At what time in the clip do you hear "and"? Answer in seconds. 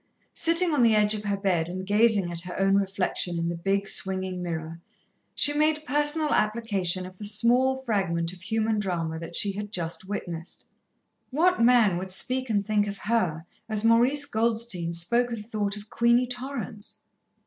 1.69-1.85, 12.49-12.65, 15.31-15.45